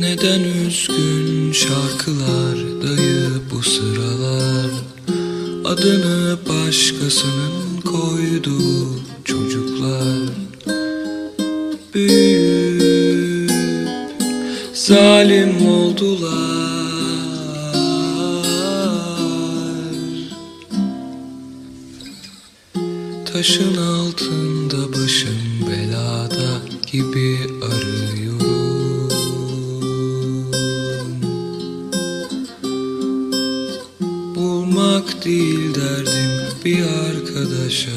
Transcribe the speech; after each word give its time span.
Neden 0.00 0.40
üzgün 0.40 1.52
şarkılar 1.52 2.56
dayı 2.82 3.28
bu 3.50 3.62
sıralar? 3.62 4.70
Adını 5.64 6.38
başkasının 6.48 7.80
koyduğu 7.84 9.00
çocuklar. 9.24 10.28
Büyüyüp 11.94 13.50
zalim 14.74 15.66
oldular. 15.68 16.46
Taşın 23.32 23.76
altında 23.76 24.92
başım 24.92 25.38
belada 25.70 26.60
gibi 26.92 27.38
arıyorum 27.62 28.25
değil 35.26 35.74
derdim 35.74 36.56
bir 36.64 36.82
arkadaşa 36.82 37.90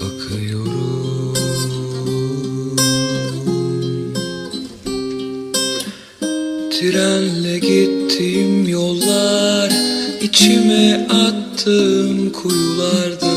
bakıyorum. 0.00 1.34
Trenle 6.70 7.58
gittiğim 7.58 8.68
yollar 8.68 9.72
içime 10.22 11.08
attığım 11.10 12.32
kuyularda. 12.32 13.36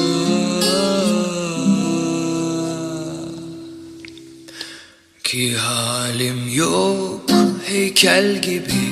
Ki 5.23 5.55
halim 5.55 6.55
yok 6.55 7.21
heykel 7.65 8.41
gibi 8.41 8.89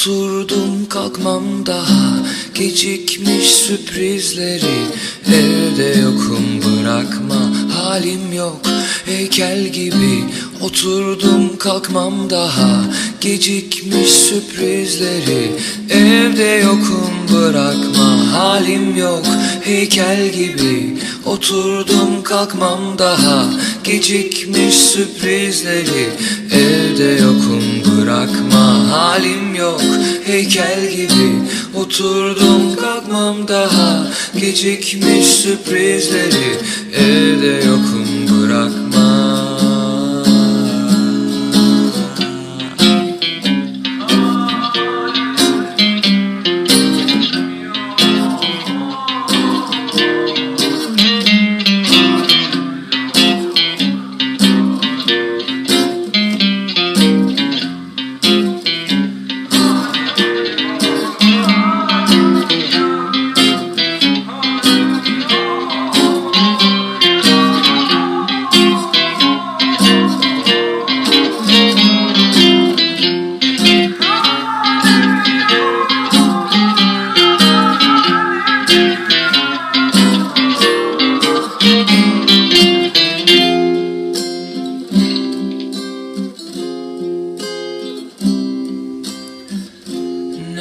Oturdum 0.00 0.88
kalkmam 0.88 1.66
daha. 1.66 2.18
Gecikmiş 2.54 3.50
sürprizleri 3.50 4.86
Evde 5.26 6.00
yokum 6.00 6.44
bırakma 6.64 7.52
Halim 7.74 8.32
yok. 8.32 8.60
Heykel 9.06 9.66
gibi 9.66 10.24
Oturdum 10.60 11.56
kalkmam 11.58 12.30
daha. 12.30 12.84
Gecikmiş 13.20 14.10
sürprizleri 14.10 15.52
Evde 15.90 16.62
yokum 16.64 17.12
bırakma 17.32 18.32
Halim 18.32 18.96
yok. 18.96 19.26
Heykel 19.64 20.32
gibi 20.32 20.98
Oturdum 21.26 22.22
kalkmam 22.24 22.98
daha. 22.98 23.44
Gecikmiş 23.84 24.74
sürprizleri 24.74 26.08
Evde 26.52 27.22
yokum 27.22 27.62
bırakma 27.84 28.79
Halim 29.20 29.54
yok. 29.54 29.80
Heykel 30.24 30.90
gibi 30.90 31.32
Oturdum 31.74 32.76
kalkmam 32.76 33.48
daha. 33.48 34.06
Gecikmiş 34.40 35.26
sürprizleri 35.26 36.56
Evde 36.94 37.66
yokum 37.66 38.06
bırakma 38.28 38.89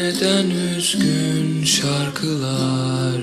Neden 0.02 0.50
üzgün 0.50 1.64
şarkılar 1.64 3.22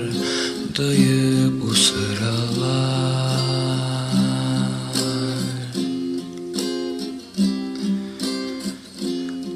dayı 0.77 1.51
bu 1.61 1.73
sıralar? 1.73 3.37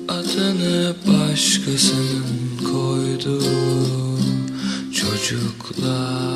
Adını 0.08 0.96
başkasının 1.08 2.58
koyduğu 2.72 4.20
çocuklar 4.94 6.31